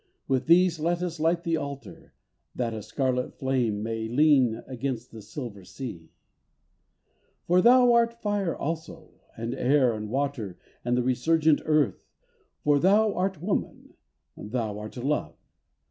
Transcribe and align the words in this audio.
With 0.27 0.47
these 0.47 0.79
let 0.79 1.03
us 1.03 1.19
light 1.19 1.43
the 1.43 1.57
altar, 1.57 2.15
That 2.55 2.73
a 2.73 2.81
scarlet 2.81 3.35
flame 3.37 3.83
may 3.83 4.07
lean 4.09 4.63
Against 4.65 5.11
the 5.11 5.21
silver 5.21 5.63
sea. 5.63 6.09
For 7.45 7.61
thou 7.61 7.93
art 7.93 8.19
fire 8.19 8.55
also, 8.57 9.21
And 9.37 9.53
air, 9.53 9.93
and 9.93 10.09
water, 10.09 10.57
and 10.83 10.97
the 10.97 11.03
resurgent 11.03 11.61
earth, 11.65 12.01
For 12.63 12.79
thou 12.79 13.13
art 13.13 13.43
woman, 13.43 13.93
thou 14.35 14.79
art 14.79 14.97
love. 14.97 15.35